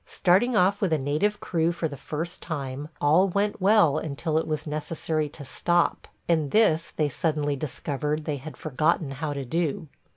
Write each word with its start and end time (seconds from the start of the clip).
Starting 0.07 0.55
off 0.55 0.81
with 0.81 0.91
a 0.91 0.97
native 0.97 1.39
crew 1.39 1.71
for 1.71 1.87
the 1.87 1.95
first 1.95 2.41
time, 2.41 2.89
all 2.99 3.27
went 3.27 3.61
well 3.61 3.99
until 3.99 4.39
it 4.39 4.47
was 4.47 4.65
necessary 4.65 5.29
to 5.29 5.45
stop, 5.45 6.07
and 6.27 6.49
this 6.49 6.91
they 6.95 7.07
suddenly 7.07 7.55
discovered 7.55 8.25
they 8.25 8.37
had 8.37 8.57
forgotten 8.57 9.11
how 9.11 9.31
to 9.31 9.45
do. 9.45 9.87